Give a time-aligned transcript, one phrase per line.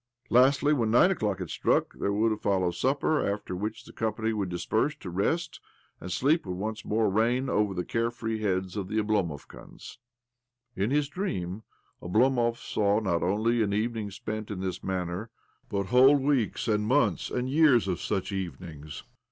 [0.31, 4.33] Lastly, when nine o'clock had struck there would follow supper; after which the com pany
[4.33, 5.59] would disperse to rest,
[5.99, 9.99] and sleep would once more reign over the care free heads of the Oblomovkans.
[10.75, 11.61] In his dream
[12.01, 15.29] Oblomov sawi not only an evening spent in this manner,
[15.69, 19.03] but whole weeks and months and years of such even ings.